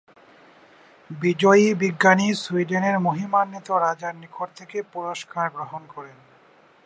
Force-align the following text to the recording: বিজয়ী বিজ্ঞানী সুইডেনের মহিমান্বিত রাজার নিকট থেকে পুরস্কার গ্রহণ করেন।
বিজয়ী 1.09 1.67
বিজ্ঞানী 1.73 2.27
সুইডেনের 2.33 2.97
মহিমান্বিত 2.99 3.67
রাজার 3.85 4.13
নিকট 4.15 4.49
থেকে 4.55 4.77
পুরস্কার 4.93 5.45
গ্রহণ 5.49 5.81
করেন। 5.95 6.17